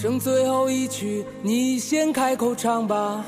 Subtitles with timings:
[0.00, 3.22] 剩最后一曲，你先开口唱吧，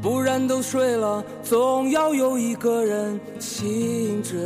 [0.00, 4.38] 不然都睡了，总要有一个人醒着，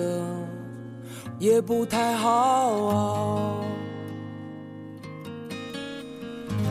[1.39, 3.63] 也不太好。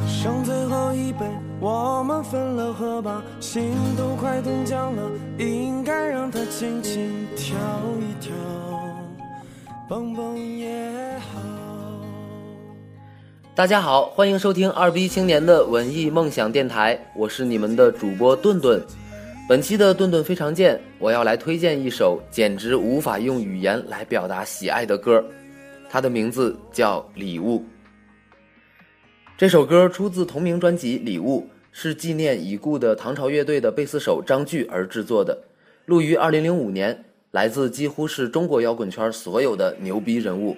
[0.07, 1.28] 剩最后一杯，
[1.60, 7.56] 我们分了喝吧，心都快冻僵了，应该让它轻轻跳
[8.00, 8.33] 一跳，
[9.87, 10.75] 蹦蹦也。
[13.55, 18.86] 大家好，欢迎收听二逼青年的文艺梦想电台，我是你们的主播顿顿。
[19.47, 25.23] 本期的顿顿非常见，我要来推荐一首简直无法用语言来表达喜爱的歌，
[25.89, 27.60] 它的名字叫《礼物》。
[29.37, 31.39] 这首歌出自同名专辑《礼物》，
[31.71, 35.37] 是纪念已故的唐朝乐队的贝斯手张炬而制作的，
[35.85, 40.58] 录于2005年，来自几乎是中国摇滚圈所有的牛逼人物。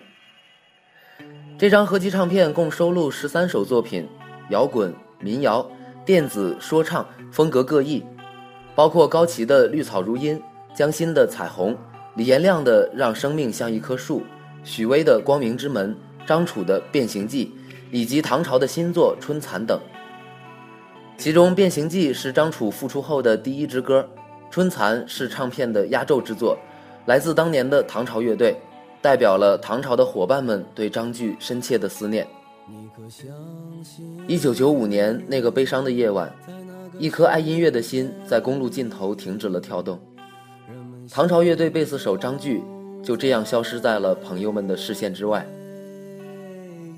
[1.59, 4.07] 这张合集唱片共收录十三首作品，
[4.51, 5.67] 摇滚、民谣、
[6.05, 8.05] 电子、说唱风格各异，
[8.75, 10.37] 包括高旗的《绿草如茵》，
[10.75, 11.73] 江心的《彩虹》，
[12.15, 14.19] 李延亮的《让生命像一棵树》，
[14.63, 15.95] 许巍的《光明之门》，
[16.27, 17.45] 张楚的《变形记》，
[17.89, 19.79] 以及唐朝的新作《春蚕》等。
[21.17, 24.07] 其中，《变形记》是张楚复出后的第一支歌，
[24.53, 26.55] 《春蚕》是唱片的压轴之作，
[27.07, 28.55] 来自当年的唐朝乐队。
[29.07, 32.27] 代表了唐朝的伙伴们对张炬深切的思念。
[34.27, 36.29] 一九九五年那个悲伤的夜晚，
[36.99, 39.97] 一颗爱音乐的心在公路尽头停止了跳动。
[41.09, 42.61] 唐朝乐队贝斯手张炬
[43.01, 45.47] 就这样消失在了朋友们的视线之外。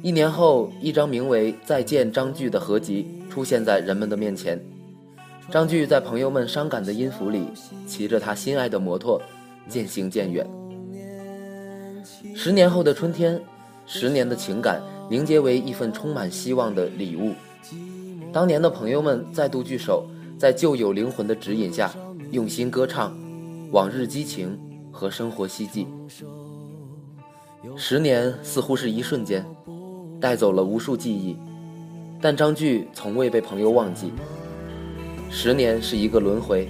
[0.02, 4.60] 一年后，一张名为《再见张炬》的合集出现在人们的面前。
[5.52, 7.46] 张炬在朋友们伤感的音符里，
[7.86, 9.22] 骑着他心爱的摩托，
[9.68, 10.44] 渐行渐远。
[12.36, 13.40] 十年后的春天，
[13.86, 17.34] 十年的情感凝结为一份充满希望的礼物。
[18.32, 20.06] 当年的朋友们再度聚首，
[20.38, 21.94] 在旧友灵魂的指引下，
[22.32, 23.18] 用心歌唱
[23.72, 24.58] 往日激情
[24.92, 25.88] 和生活希冀。
[27.76, 29.46] 十年似乎是一瞬间，
[30.20, 31.38] 带走了无数记忆，
[32.22, 34.12] 但张炬从未被朋友忘记。
[35.32, 36.68] 十年是一个轮回，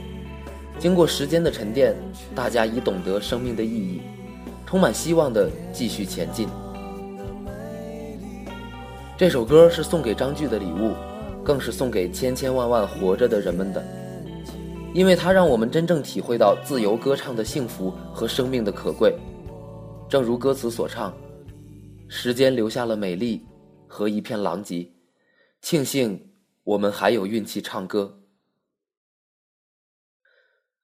[0.78, 1.96] 经过时间的沉淀，
[2.36, 4.02] 大家已懂得生命的意义。
[4.70, 6.48] 充满希望的继续前进。
[9.18, 10.94] 这首歌是送给张炬的礼物，
[11.44, 13.84] 更是送给千千万万活着的人们的，
[14.94, 19.18] 因为它让我们真正体会到自由歌唱的幸福和生命的可贵。
[20.08, 21.18] 正如歌词所唱
[22.08, 23.44] ：“时间留下了美丽
[23.88, 24.92] 和一片狼藉，
[25.64, 26.30] 庆幸
[26.64, 28.20] 我们还有运气唱歌。”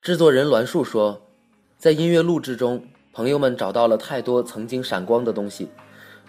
[0.02, 1.29] 制作人栾树说，
[1.78, 2.84] 在音乐录制中。
[3.15, 5.69] 朋友们找到了太多曾经闪光的东西，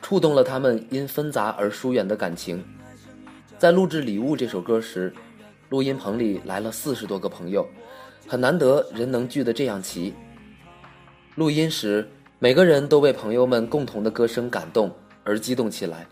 [0.01, 2.65] 触动了他们因纷杂而疏远的感情。
[3.59, 5.13] 在录制《礼物》这首歌时，
[5.71, 7.67] 录音棚里来了四十多个朋友，
[8.29, 10.15] 很难得人能聚得这样齐。
[11.35, 12.09] 录音时，
[12.39, 14.89] 每个人都为朋友们共同的歌声感动
[15.25, 16.07] 而激动起来。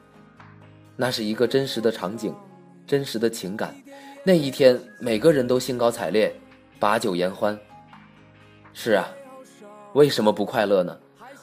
[0.96, 2.34] 那是一个真实的场景，
[2.84, 3.72] 真实的情感。
[4.24, 6.34] 那一天，每个人都兴高采烈，
[6.80, 7.56] 把酒言欢。
[8.72, 9.06] 是啊。
[9.94, 10.96] 为什么不快乐呢？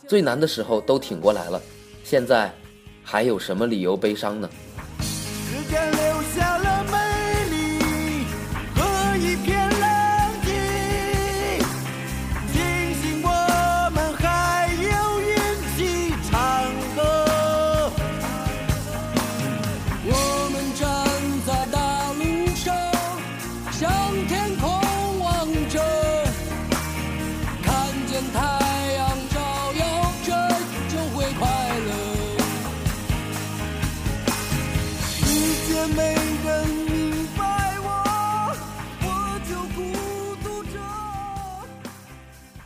[0.07, 1.61] 最难的时候都挺过来了，
[2.03, 2.53] 现在
[3.01, 4.49] 还有什么理由悲伤呢？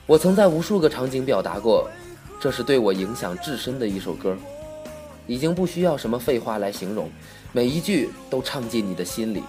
[0.08, 1.90] 我曾在无数个场景表达过，
[2.40, 4.38] 这是对我影响至深的一首歌，
[5.26, 7.10] 已经不需要什么废话来形容，
[7.52, 9.42] 每一句都唱进你的心里，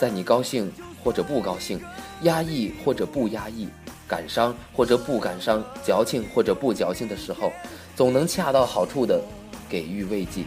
[0.00, 0.68] 在你高兴
[1.04, 1.80] 或者不高兴，
[2.22, 3.68] 压抑或者不压抑，
[4.08, 7.52] 感伤或者不感伤，矫情或者不矫情的时候，
[7.94, 9.22] 总能恰到好处的
[9.68, 10.42] 给予慰藉。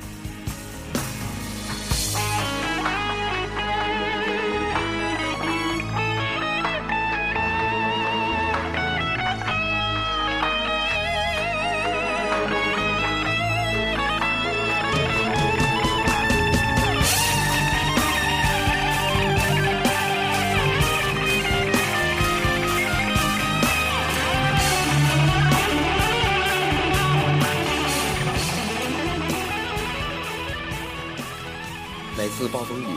[32.26, 32.88] 每次暴风雨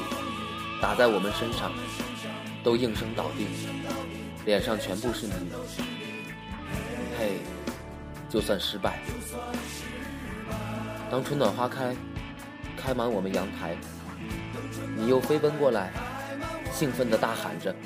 [0.80, 1.70] 打在我们身上，
[2.64, 3.46] 都应声倒地，
[4.46, 5.34] 脸上全部是泥。
[7.18, 7.36] 嘿，
[8.30, 9.00] 就算失败。
[11.10, 11.94] 当春暖花开，
[12.74, 13.76] 开满我们阳台，
[14.96, 15.92] 你又飞奔过来，
[16.72, 17.76] 兴奋地大喊着：“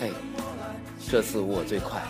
[0.00, 0.14] 嘿，
[1.10, 2.00] 这次我最快！”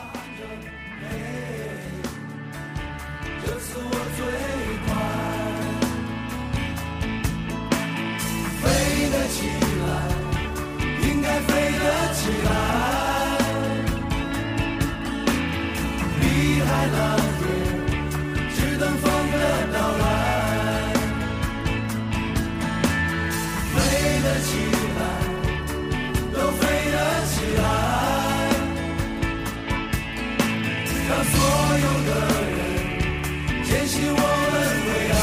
[3.45, 4.94] 这次我最快。
[31.33, 31.37] 所
[31.85, 32.11] 有的
[32.51, 32.57] 人
[33.65, 34.55] 坚信我们
[34.85, 35.17] 会爱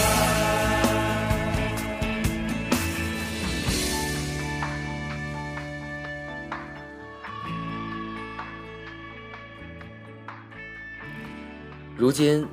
[11.98, 12.48] 如今，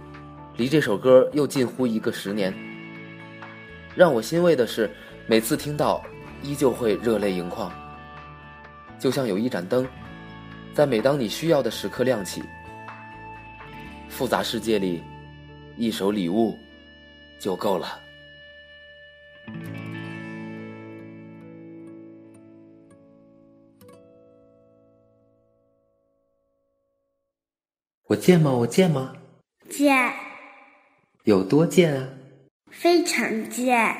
[0.57, 2.53] 离这首歌又近乎一个十年。
[3.95, 4.91] 让我欣慰的是，
[5.27, 6.05] 每次听到，
[6.43, 7.73] 依旧会热泪盈眶。
[8.99, 9.89] 就像有一盏灯，
[10.75, 12.43] 在每当你需要的时刻亮起。
[14.09, 15.03] 复杂世界里，
[15.77, 16.59] 一首礼物，
[17.39, 18.01] 就够了。
[28.05, 28.51] 我贱吗？
[28.51, 29.15] 我贱吗？
[29.69, 30.13] 贱，
[31.25, 32.09] 有多贱啊？
[32.71, 33.95] 非常贱。